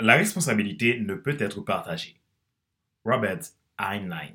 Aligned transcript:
La 0.00 0.14
responsabilité 0.14 1.00
ne 1.00 1.14
peut 1.14 1.36
être 1.40 1.60
partagée. 1.60 2.20
Robert 3.04 3.40
Heinlein. 3.78 4.28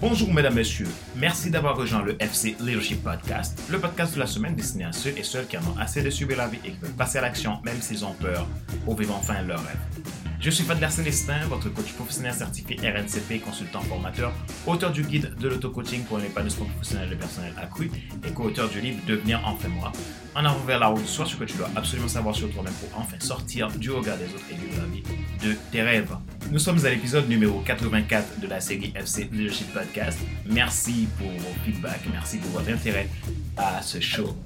Bonjour 0.00 0.34
mesdames, 0.34 0.54
messieurs. 0.54 0.88
Merci 1.14 1.52
d'avoir 1.52 1.76
rejoint 1.76 2.02
le 2.02 2.20
FC 2.20 2.56
Leadership 2.58 3.04
Podcast, 3.04 3.62
le 3.70 3.78
podcast 3.78 4.14
de 4.14 4.18
la 4.18 4.26
semaine 4.26 4.56
destiné 4.56 4.86
à 4.86 4.92
ceux 4.92 5.16
et 5.16 5.22
celles 5.22 5.46
qui 5.46 5.56
en 5.56 5.60
ont 5.60 5.78
assez 5.78 6.02
de 6.02 6.10
subir 6.10 6.38
la 6.38 6.48
vie 6.48 6.58
et 6.64 6.72
qui 6.72 6.78
veulent 6.78 6.90
passer 6.90 7.18
à 7.18 7.20
l'action 7.20 7.60
même 7.62 7.80
s'ils 7.80 8.04
ont 8.04 8.14
peur 8.14 8.48
pour 8.84 8.96
vivre 8.96 9.14
enfin 9.14 9.40
leur 9.42 9.64
rêve. 9.64 10.15
Je 10.46 10.52
suis 10.52 10.62
Fadler 10.62 10.90
Célestin, 10.90 11.44
votre 11.48 11.68
coach 11.70 11.92
professionnel 11.94 12.32
certifié 12.32 12.76
RNCP, 12.76 13.42
consultant 13.44 13.80
formateur, 13.80 14.32
auteur 14.64 14.92
du 14.92 15.02
guide 15.02 15.34
de 15.40 15.48
l'auto-coaching 15.48 16.04
pour 16.04 16.18
un 16.18 16.22
épanouissement 16.22 16.66
professionnel 16.66 17.12
et 17.12 17.16
personnel 17.16 17.52
accru 17.60 17.90
et 18.24 18.30
co-auteur 18.30 18.68
du 18.68 18.80
livre 18.80 19.00
Devenir 19.08 19.42
enfin 19.44 19.66
moi. 19.66 19.90
En 20.36 20.44
avant 20.44 20.60
vers 20.60 20.78
la 20.78 20.86
route, 20.86 21.04
soit 21.04 21.26
ce 21.26 21.34
que 21.34 21.42
tu 21.42 21.56
dois 21.56 21.68
absolument 21.74 22.06
savoir 22.06 22.32
sur 22.32 22.48
toi-même 22.52 22.74
pour 22.74 22.96
enfin 22.96 23.16
sortir 23.18 23.72
du 23.72 23.90
regard 23.90 24.18
des 24.18 24.26
autres 24.26 24.44
et 24.52 24.54
vivre 24.54 24.80
la 24.80 24.86
vie 24.86 25.02
de 25.42 25.56
tes 25.72 25.82
rêves. 25.82 26.14
Nous 26.52 26.60
sommes 26.60 26.78
à 26.86 26.90
l'épisode 26.90 27.28
numéro 27.28 27.58
84 27.62 28.38
de 28.38 28.46
la 28.46 28.60
série 28.60 28.92
FC 28.94 29.28
Leadership 29.32 29.74
Podcast. 29.74 30.20
Merci 30.48 31.08
pour 31.18 31.26
vos 31.26 31.64
feedbacks, 31.64 32.06
merci 32.12 32.38
pour 32.38 32.52
votre 32.52 32.70
intérêt 32.70 33.08
à 33.56 33.82
ce 33.82 33.98
show. 33.98 34.36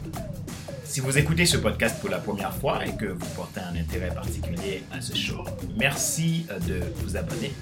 Si 0.90 0.98
vous 0.98 1.16
écoutez 1.16 1.46
ce 1.46 1.56
podcast 1.56 2.00
pour 2.00 2.10
la 2.10 2.18
première 2.18 2.52
fois 2.52 2.84
et 2.84 2.96
que 2.96 3.06
vous 3.06 3.26
portez 3.36 3.60
un 3.60 3.76
intérêt 3.76 4.12
particulier 4.12 4.82
à 4.90 5.00
ce 5.00 5.14
show, 5.14 5.44
merci 5.76 6.46
de 6.66 6.80
vous 6.96 7.16
abonner 7.16 7.52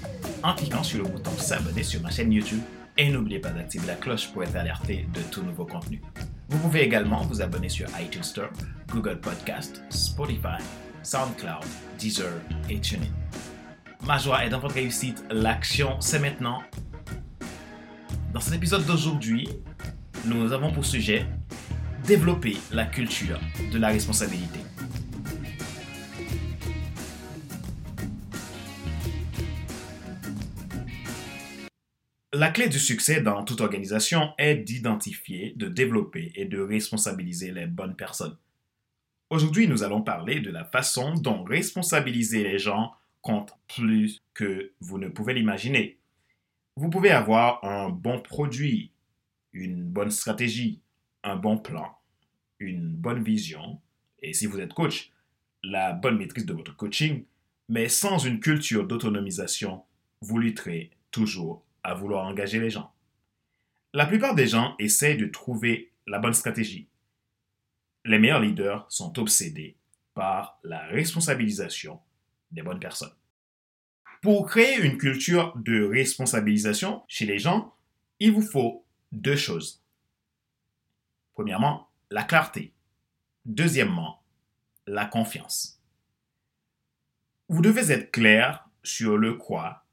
en 0.41 0.55
cliquant 0.55 0.81
sur 0.81 1.03
le 1.03 1.09
bouton 1.11 1.29
s'abonner 1.37 1.83
sur 1.83 2.01
ma 2.01 2.09
chaîne 2.09 2.33
YouTube 2.33 2.61
et 2.97 3.07
n'oubliez 3.07 3.37
pas 3.37 3.51
d'activer 3.51 3.85
la 3.85 3.93
cloche 3.93 4.31
pour 4.33 4.43
être 4.43 4.55
alerté 4.55 5.05
de 5.13 5.21
tout 5.29 5.43
nouveau 5.43 5.65
contenu. 5.65 6.01
Vous 6.49 6.57
pouvez 6.57 6.81
également 6.81 7.21
vous 7.21 7.39
abonner 7.39 7.69
sur 7.69 7.87
iTunes 8.01 8.23
Store, 8.23 8.49
Google 8.91 9.19
Podcast, 9.19 9.83
Spotify, 9.91 10.57
SoundCloud, 11.03 11.65
Deezer 11.99 12.33
et 12.67 12.79
TuneIn. 12.79 13.13
Ma 14.07 14.17
joie 14.17 14.43
est 14.43 14.49
dans 14.49 14.59
votre 14.59 14.73
réussite. 14.73 15.23
L'action, 15.29 16.01
c'est 16.01 16.17
maintenant. 16.17 16.63
Dans 18.33 18.39
cet 18.39 18.55
épisode 18.55 18.87
d'aujourd'hui, 18.87 19.47
nous 20.25 20.51
avons 20.51 20.71
pour 20.71 20.83
sujet 20.83 21.27
développer 22.09 22.57
la 22.71 22.87
culture 22.87 23.39
de 23.71 23.77
la 23.77 23.89
responsabilité. 23.89 24.57
La 32.33 32.49
clé 32.49 32.67
du 32.67 32.79
succès 32.79 33.21
dans 33.21 33.45
toute 33.45 33.61
organisation 33.61 34.31
est 34.39 34.55
d'identifier, 34.55 35.53
de 35.55 35.67
développer 35.67 36.31
et 36.33 36.45
de 36.45 36.59
responsabiliser 36.59 37.51
les 37.51 37.67
bonnes 37.67 37.95
personnes. 37.95 38.39
Aujourd'hui, 39.29 39.67
nous 39.67 39.83
allons 39.83 40.01
parler 40.01 40.39
de 40.39 40.49
la 40.49 40.65
façon 40.65 41.13
dont 41.13 41.43
responsabiliser 41.43 42.41
les 42.41 42.57
gens 42.57 42.91
compte 43.21 43.53
plus 43.67 44.19
que 44.33 44.73
vous 44.79 44.97
ne 44.97 45.09
pouvez 45.09 45.35
l'imaginer. 45.35 45.99
Vous 46.75 46.89
pouvez 46.89 47.11
avoir 47.11 47.63
un 47.63 47.89
bon 47.89 48.19
produit, 48.19 48.93
une 49.53 49.83
bonne 49.83 50.09
stratégie, 50.09 50.81
un 51.23 51.35
bon 51.35 51.59
plan, 51.59 51.98
une 52.59 52.95
bonne 52.95 53.23
vision, 53.23 53.81
et 54.19 54.33
si 54.33 54.45
vous 54.45 54.59
êtes 54.59 54.73
coach, 54.73 55.11
la 55.63 55.93
bonne 55.93 56.17
maîtrise 56.17 56.45
de 56.45 56.53
votre 56.53 56.75
coaching, 56.75 57.25
mais 57.67 57.89
sans 57.89 58.17
une 58.19 58.39
culture 58.39 58.87
d'autonomisation, 58.87 59.83
vous 60.21 60.37
lutterez 60.37 60.91
toujours 61.11 61.63
à 61.83 61.93
vouloir 61.93 62.25
engager 62.25 62.59
les 62.59 62.69
gens. 62.69 62.93
La 63.93 64.05
plupart 64.05 64.35
des 64.35 64.47
gens 64.47 64.75
essaient 64.79 65.15
de 65.15 65.27
trouver 65.27 65.91
la 66.05 66.19
bonne 66.19 66.33
stratégie. 66.33 66.87
Les 68.05 68.19
meilleurs 68.19 68.39
leaders 68.39 68.85
sont 68.91 69.17
obsédés 69.19 69.75
par 70.13 70.59
la 70.63 70.85
responsabilisation 70.87 71.99
des 72.51 72.61
bonnes 72.61 72.79
personnes. 72.79 73.13
Pour 74.21 74.47
créer 74.47 74.77
une 74.81 74.97
culture 74.97 75.53
de 75.57 75.83
responsabilisation 75.83 77.03
chez 77.07 77.25
les 77.25 77.39
gens, 77.39 77.73
il 78.19 78.31
vous 78.31 78.41
faut 78.41 78.85
deux 79.11 79.35
choses. 79.35 79.81
Premièrement, 81.33 81.88
la 82.11 82.23
clarté. 82.23 82.73
Deuxièmement, 83.45 84.23
la 84.87 85.05
confiance. 85.05 85.81
Vous 87.47 87.61
devez 87.61 87.91
être 87.91 88.11
clair 88.11 88.67
sur 88.83 89.17
le 89.17 89.35
quoi 89.35 89.85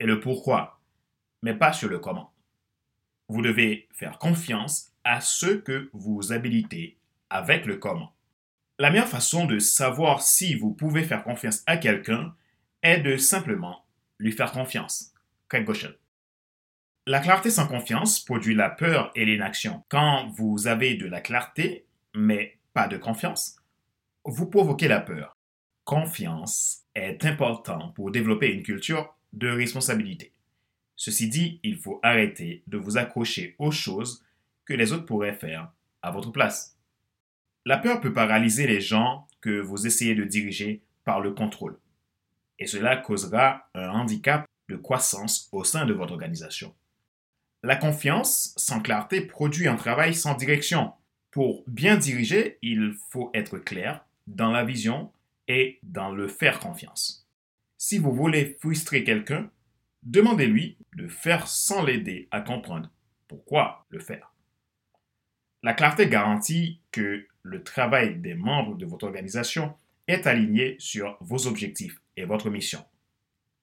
et 0.00 0.06
le 0.06 0.20
pourquoi, 0.20 0.80
mais 1.42 1.54
pas 1.54 1.72
sur 1.72 1.88
le 1.88 1.98
comment. 1.98 2.32
Vous 3.28 3.42
devez 3.42 3.88
faire 3.92 4.18
confiance 4.18 4.92
à 5.04 5.20
ce 5.20 5.46
que 5.46 5.90
vous 5.92 6.32
habilitez 6.32 6.98
avec 7.30 7.66
le 7.66 7.76
comment. 7.76 8.14
La 8.78 8.90
meilleure 8.90 9.08
façon 9.08 9.46
de 9.46 9.58
savoir 9.58 10.22
si 10.22 10.54
vous 10.56 10.72
pouvez 10.72 11.04
faire 11.04 11.22
confiance 11.22 11.62
à 11.66 11.76
quelqu'un 11.76 12.34
est 12.82 13.00
de 13.00 13.16
simplement 13.16 13.84
lui 14.18 14.32
faire 14.32 14.52
confiance. 14.52 15.12
Craig 15.48 15.64
la 17.06 17.20
clarté 17.20 17.50
sans 17.50 17.66
confiance 17.66 18.18
produit 18.18 18.54
la 18.54 18.70
peur 18.70 19.10
et 19.14 19.26
l'inaction. 19.26 19.84
Quand 19.88 20.28
vous 20.36 20.66
avez 20.66 20.94
de 20.94 21.06
la 21.06 21.20
clarté, 21.20 21.84
mais 22.14 22.58
pas 22.72 22.88
de 22.88 22.96
confiance, 22.96 23.56
vous 24.24 24.46
provoquez 24.46 24.88
la 24.88 25.00
peur. 25.00 25.36
Confiance 25.84 26.84
est 26.94 27.26
important 27.26 27.90
pour 27.90 28.10
développer 28.10 28.50
une 28.50 28.62
culture 28.62 29.14
de 29.34 29.50
responsabilité. 29.50 30.32
Ceci 30.96 31.28
dit, 31.28 31.60
il 31.62 31.76
faut 31.76 32.00
arrêter 32.02 32.62
de 32.68 32.78
vous 32.78 32.96
accrocher 32.96 33.54
aux 33.58 33.70
choses 33.70 34.24
que 34.64 34.72
les 34.72 34.92
autres 34.92 35.04
pourraient 35.04 35.34
faire 35.34 35.70
à 36.00 36.10
votre 36.10 36.32
place. 36.32 36.78
La 37.66 37.76
peur 37.76 38.00
peut 38.00 38.14
paralyser 38.14 38.66
les 38.66 38.80
gens 38.80 39.26
que 39.42 39.60
vous 39.60 39.86
essayez 39.86 40.14
de 40.14 40.24
diriger 40.24 40.82
par 41.04 41.20
le 41.20 41.32
contrôle. 41.32 41.78
Et 42.58 42.66
cela 42.66 42.96
causera 42.96 43.68
un 43.74 43.90
handicap 43.90 44.46
de 44.70 44.76
croissance 44.76 45.50
au 45.52 45.64
sein 45.64 45.84
de 45.84 45.92
votre 45.92 46.12
organisation. 46.12 46.74
La 47.64 47.76
confiance 47.76 48.52
sans 48.58 48.80
clarté 48.80 49.22
produit 49.22 49.68
un 49.68 49.76
travail 49.76 50.14
sans 50.14 50.34
direction. 50.34 50.92
Pour 51.30 51.64
bien 51.66 51.96
diriger, 51.96 52.58
il 52.60 52.94
faut 53.08 53.30
être 53.32 53.56
clair 53.56 54.04
dans 54.26 54.50
la 54.50 54.66
vision 54.66 55.10
et 55.48 55.78
dans 55.82 56.10
le 56.10 56.28
faire 56.28 56.60
confiance. 56.60 57.26
Si 57.78 57.96
vous 57.96 58.12
voulez 58.12 58.58
frustrer 58.60 59.02
quelqu'un, 59.02 59.50
demandez-lui 60.02 60.76
de 60.94 61.08
faire 61.08 61.48
sans 61.48 61.82
l'aider 61.82 62.28
à 62.32 62.42
comprendre 62.42 62.90
pourquoi 63.28 63.86
le 63.88 64.00
faire. 64.00 64.34
La 65.62 65.72
clarté 65.72 66.06
garantit 66.06 66.82
que 66.92 67.26
le 67.42 67.62
travail 67.62 68.16
des 68.16 68.34
membres 68.34 68.76
de 68.76 68.84
votre 68.84 69.06
organisation 69.06 69.74
est 70.06 70.26
aligné 70.26 70.76
sur 70.78 71.16
vos 71.22 71.46
objectifs 71.46 71.98
et 72.18 72.26
votre 72.26 72.50
mission. 72.50 72.84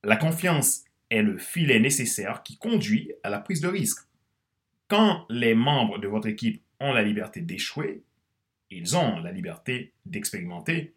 La 0.03 0.15
confiance 0.15 0.85
est 1.11 1.21
le 1.21 1.37
filet 1.37 1.79
nécessaire 1.79 2.41
qui 2.41 2.57
conduit 2.57 3.11
à 3.21 3.29
la 3.29 3.39
prise 3.39 3.61
de 3.61 3.67
risque. 3.67 4.07
Quand 4.87 5.25
les 5.29 5.53
membres 5.53 5.99
de 5.99 6.07
votre 6.07 6.27
équipe 6.27 6.63
ont 6.79 6.93
la 6.93 7.03
liberté 7.03 7.41
d'échouer, 7.41 8.03
ils 8.71 8.97
ont 8.97 9.19
la 9.19 9.31
liberté 9.31 9.93
d'expérimenter 10.05 10.95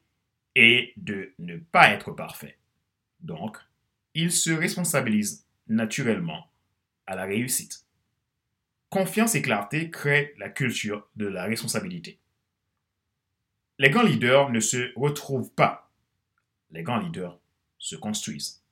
et 0.55 0.93
de 0.97 1.35
ne 1.39 1.57
pas 1.57 1.91
être 1.91 2.13
parfaits. 2.13 2.57
Donc, 3.21 3.59
ils 4.15 4.33
se 4.33 4.51
responsabilisent 4.51 5.45
naturellement 5.67 6.49
à 7.07 7.17
la 7.17 7.25
réussite. 7.25 7.85
Confiance 8.91 9.35
et 9.35 9.43
clarté 9.43 9.91
créent 9.91 10.35
la 10.39 10.49
culture 10.49 11.09
de 11.17 11.27
la 11.27 11.45
responsabilité. 11.45 12.21
Les 13.79 13.91
grands 13.91 14.05
leaders 14.05 14.51
ne 14.51 14.61
se 14.61 14.93
retrouvent 14.95 15.53
pas. 15.53 15.91
Les 16.71 16.85
grands 16.85 17.01
leaders 17.01 17.41
se 17.79 17.97
construisent. 17.97 18.64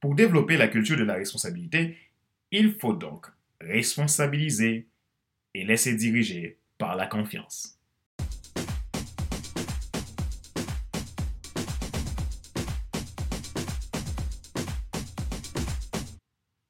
Pour 0.00 0.14
développer 0.14 0.56
la 0.56 0.68
culture 0.68 0.96
de 0.96 1.04
la 1.04 1.14
responsabilité, 1.14 1.98
il 2.50 2.72
faut 2.72 2.94
donc 2.94 3.26
responsabiliser 3.60 4.88
et 5.52 5.64
laisser 5.64 5.94
diriger 5.94 6.58
par 6.78 6.96
la 6.96 7.06
confiance. 7.06 7.78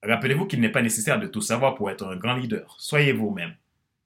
Rappelez-vous 0.03 0.47
qu'il 0.47 0.61
n'est 0.61 0.73
pas 0.73 0.83
nécessaire 0.83 1.21
de 1.21 1.29
tout 1.29 1.41
savoir 1.41 1.76
pour 1.76 1.88
être 1.88 2.05
un 2.05 2.17
grand 2.17 2.35
leader. 2.35 2.75
Soyez 2.81 3.12
vous-même. 3.12 3.55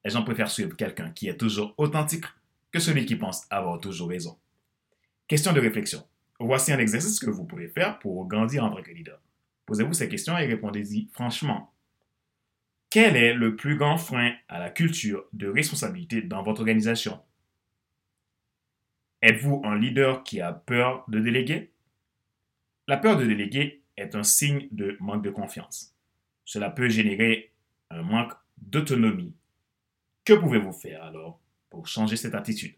Les 0.04 0.10
gens 0.10 0.22
préfèrent 0.22 0.50
suivre 0.50 0.76
quelqu'un 0.76 1.10
qui 1.10 1.28
est 1.28 1.38
toujours 1.38 1.72
authentique 1.78 2.26
que 2.70 2.78
celui 2.78 3.06
qui 3.06 3.16
pense 3.16 3.46
avoir 3.48 3.80
toujours 3.80 4.10
raison. 4.10 4.36
Question 5.28 5.54
de 5.54 5.60
réflexion. 5.60 6.04
Voici 6.44 6.74
un 6.74 6.78
exercice 6.78 7.20
que 7.20 7.30
vous 7.30 7.44
pouvez 7.44 7.68
faire 7.68 7.98
pour 7.98 8.26
grandir 8.28 8.64
en 8.64 8.70
tant 8.70 8.82
que 8.82 8.90
leader. 8.90 9.18
Posez-vous 9.64 9.94
ces 9.94 10.10
questions 10.10 10.36
et 10.36 10.44
répondez-y 10.44 11.08
franchement. 11.10 11.72
Quel 12.90 13.16
est 13.16 13.32
le 13.32 13.56
plus 13.56 13.76
grand 13.76 13.96
frein 13.96 14.34
à 14.48 14.58
la 14.58 14.68
culture 14.68 15.24
de 15.32 15.48
responsabilité 15.48 16.20
dans 16.20 16.42
votre 16.42 16.60
organisation? 16.60 17.18
Êtes-vous 19.22 19.62
un 19.64 19.78
leader 19.78 20.22
qui 20.22 20.42
a 20.42 20.52
peur 20.52 21.06
de 21.08 21.18
déléguer? 21.18 21.72
La 22.88 22.98
peur 22.98 23.16
de 23.16 23.24
déléguer 23.24 23.82
est 23.96 24.14
un 24.14 24.22
signe 24.22 24.68
de 24.70 24.98
manque 25.00 25.24
de 25.24 25.30
confiance. 25.30 25.96
cela 26.44 26.68
peut 26.68 26.90
générer 26.90 27.52
un 27.88 28.02
manque 28.02 28.34
d'autonomie. 28.58 29.34
Que 30.26 30.34
pouvez-vous 30.34 30.72
faire 30.72 31.04
alors 31.04 31.40
pour 31.70 31.86
changer 31.86 32.16
cette 32.16 32.34
attitude? 32.34 32.74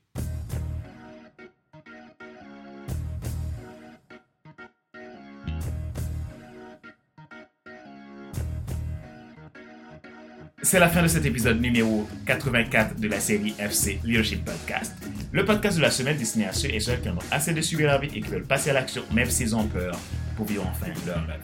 C'est 10.67 10.81
la 10.81 10.89
fin 10.89 11.01
de 11.01 11.07
cet 11.07 11.25
épisode 11.25 11.61
numéro 11.61 12.09
84 12.27 12.99
de 12.99 13.07
la 13.07 13.21
série 13.21 13.55
FC 13.57 14.01
Leadership 14.03 14.45
Podcast. 14.45 14.97
Le 15.31 15.45
podcast 15.45 15.77
de 15.77 15.83
la 15.83 15.93
semaine 15.93 16.17
destiné 16.17 16.47
à 16.47 16.53
ceux 16.53 16.75
et 16.75 16.81
celles 16.81 17.01
qui 17.01 17.09
en 17.09 17.15
ont 17.15 17.31
assez 17.31 17.55
de 17.55 17.61
subir 17.61 17.87
la 17.87 17.99
vie 17.99 18.09
et 18.13 18.21
qui 18.21 18.29
veulent 18.29 18.43
passer 18.43 18.71
à 18.71 18.73
l'action 18.73 19.03
même 19.13 19.31
s'ils 19.31 19.55
ont 19.55 19.69
peur 19.69 19.97
pour 20.35 20.45
vivre 20.45 20.67
enfin 20.69 20.89
leur 21.07 21.25
rêve. 21.25 21.41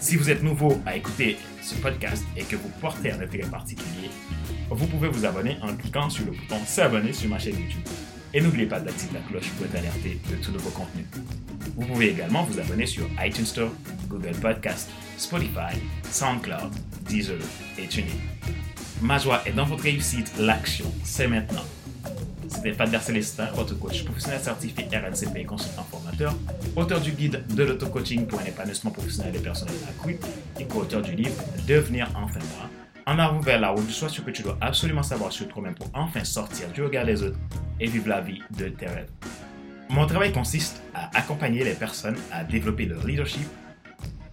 Si 0.00 0.16
vous 0.16 0.30
êtes 0.30 0.42
nouveau 0.42 0.80
à 0.86 0.96
écouter 0.96 1.36
ce 1.60 1.74
podcast 1.74 2.24
et 2.38 2.42
que 2.44 2.56
vous 2.56 2.70
portez 2.80 3.12
un 3.12 3.20
intérêt 3.20 3.50
particulier, 3.50 4.08
vous 4.70 4.86
pouvez 4.86 5.08
vous 5.08 5.26
abonner 5.26 5.58
en 5.60 5.76
cliquant 5.76 6.08
sur 6.08 6.24
le 6.24 6.30
bouton 6.30 6.56
S'abonner 6.64 7.12
sur 7.12 7.28
ma 7.28 7.38
chaîne 7.38 7.60
YouTube. 7.60 7.86
Et 8.32 8.40
n'oubliez 8.40 8.66
pas 8.66 8.80
d'activer 8.80 9.12
la 9.12 9.28
cloche 9.28 9.50
pour 9.50 9.66
être 9.66 9.76
alerté 9.76 10.18
de 10.30 10.36
tout 10.36 10.52
nouveau 10.52 10.70
contenu. 10.70 11.04
Vous 11.76 11.84
pouvez 11.84 12.12
également 12.12 12.44
vous 12.44 12.58
abonner 12.58 12.86
sur 12.86 13.06
iTunes 13.22 13.44
Store, 13.44 13.72
Google 14.08 14.36
Podcast, 14.40 14.90
Spotify, 15.16 15.78
SoundCloud, 16.10 16.72
Deezer 17.08 17.38
et 17.78 17.86
TuneIn. 17.86 18.08
Ma 19.00 19.18
joie 19.18 19.42
est 19.46 19.52
dans 19.52 19.64
votre 19.64 19.84
réussite, 19.84 20.32
l'action, 20.38 20.92
c'est 21.04 21.28
maintenant. 21.28 21.64
C'était 22.48 22.72
Fadler 22.72 22.98
Célestin, 22.98 23.46
votre 23.54 23.78
coach 23.78 24.04
professionnel 24.04 24.40
certifié 24.40 24.86
RNCP 24.86 25.46
consultant 25.46 25.84
formateur, 25.84 26.34
auteur 26.74 27.00
du 27.00 27.12
guide 27.12 27.44
de 27.54 27.62
l'auto-coaching 27.62 28.26
pour 28.26 28.40
un 28.40 28.44
épanouissement 28.46 28.90
professionnel 28.90 29.36
et 29.36 29.38
personnel 29.38 29.74
accru 29.88 30.18
et 30.58 30.64
co-auteur 30.64 31.02
du 31.02 31.12
livre 31.12 31.34
Devenir 31.68 32.08
enfin 32.16 32.40
moi. 32.56 32.68
En 33.06 33.18
avant 33.18 33.40
vers 33.40 33.60
la 33.60 33.70
route 33.70 33.86
du 33.86 33.92
ce 33.92 34.20
que 34.20 34.30
tu 34.30 34.42
dois 34.42 34.58
absolument 34.60 35.02
savoir 35.02 35.30
sur 35.30 35.46
toi-même 35.48 35.74
pour 35.74 35.88
enfin 35.94 36.24
sortir 36.24 36.68
du 36.72 36.82
regard 36.82 37.06
des 37.06 37.22
autres 37.22 37.38
et 37.80 37.86
vivre 37.86 38.08
la 38.08 38.20
vie 38.20 38.42
de 38.56 38.68
tes 38.68 38.86
rêves. 38.86 39.10
Mon 39.90 40.06
travail 40.06 40.32
consiste 40.32 40.82
à 40.94 41.16
accompagner 41.16 41.64
les 41.64 41.74
personnes 41.74 42.16
à 42.32 42.44
développer 42.44 42.86
leur 42.86 43.06
leadership 43.06 43.46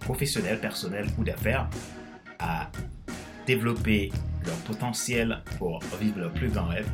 professionnel, 0.06 0.60
personnel 0.60 1.06
ou 1.18 1.24
d'affaires, 1.24 1.68
à 2.38 2.70
développer 3.46 4.12
leur 4.44 4.56
potentiel 4.58 5.42
pour 5.58 5.80
vivre 6.00 6.20
leur 6.20 6.32
plus 6.32 6.48
grand 6.48 6.68
rêve. 6.68 6.88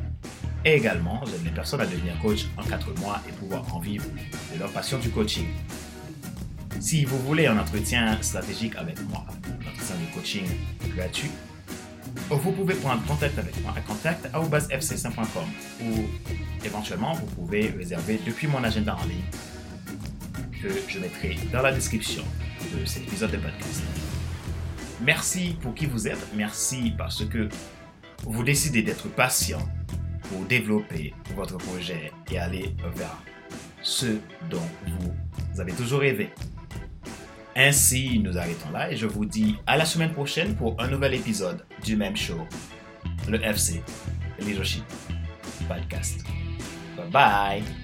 Et 0.64 0.74
également, 0.74 1.22
j'aide 1.26 1.44
les 1.44 1.50
personnes 1.50 1.82
à 1.82 1.86
devenir 1.86 2.18
coach 2.20 2.46
en 2.56 2.62
4 2.62 2.98
mois 3.00 3.20
et 3.28 3.32
pouvoir 3.32 3.62
en 3.74 3.80
vivre 3.80 4.06
de 4.52 4.58
leur 4.58 4.70
passion 4.70 4.98
du 4.98 5.10
coaching. 5.10 5.46
Si 6.80 7.04
vous 7.04 7.18
voulez 7.18 7.46
un 7.46 7.58
entretien 7.58 8.20
stratégique 8.22 8.76
avec 8.76 8.98
moi, 9.10 9.24
un 9.28 9.70
entretien 9.70 9.96
de 9.96 10.14
coaching 10.14 10.46
gratuit, 10.96 11.30
vous 12.30 12.52
pouvez 12.52 12.74
prendre 12.74 13.04
contact 13.04 13.38
avec 13.38 13.60
moi 13.62 13.74
à 13.76 13.80
contact.fc5.com 13.80 15.44
ou 15.82 16.04
éventuellement 16.64 17.12
vous 17.12 17.26
pouvez 17.26 17.68
réserver 17.76 18.18
depuis 18.24 18.46
mon 18.46 18.62
agenda 18.64 18.96
en 18.96 19.04
ligne 19.04 19.28
que 20.62 20.68
je 20.88 20.98
mettrai 20.98 21.36
dans 21.52 21.62
la 21.62 21.72
description 21.72 22.22
de 22.70 22.84
cet 22.84 23.04
épisode 23.04 23.30
de 23.30 23.36
podcast. 23.38 23.82
Merci 25.00 25.56
pour 25.60 25.74
qui 25.74 25.86
vous 25.86 26.06
êtes, 26.06 26.26
merci 26.34 26.92
parce 26.96 27.24
que 27.24 27.48
vous 28.24 28.42
décidez 28.42 28.82
d'être 28.82 29.08
patient 29.08 29.60
pour 30.28 30.44
développer 30.44 31.12
votre 31.34 31.58
projet 31.58 32.12
et 32.30 32.38
aller 32.38 32.74
vers 32.94 33.22
ce 33.82 34.18
dont 34.48 34.68
vous 34.86 35.60
avez 35.60 35.72
toujours 35.72 36.00
rêvé. 36.00 36.30
Ainsi, 37.54 38.18
nous 38.18 38.38
arrêtons 38.38 38.70
là 38.70 38.90
et 38.90 38.96
je 38.96 39.06
vous 39.06 39.24
dis 39.24 39.56
à 39.66 39.76
la 39.76 39.84
semaine 39.84 40.12
prochaine 40.12 40.54
pour 40.54 40.80
un 40.80 40.88
nouvel 40.88 41.14
épisode 41.14 41.66
du 41.84 41.96
même 41.96 42.16
show, 42.16 42.46
le 43.28 43.42
FC 43.44 43.82
Leadership 44.38 44.84
Podcast. 45.68 46.24
Bye 46.96 47.10
bye! 47.10 47.81